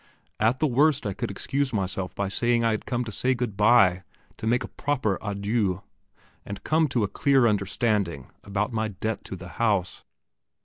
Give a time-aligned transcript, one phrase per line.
[0.39, 3.55] At the worst I could excuse myself by saying I had come to say good
[3.55, 4.01] bye,
[4.37, 5.83] to make a proper adieu,
[6.43, 10.03] and come to a clear understanding about my debt to the house....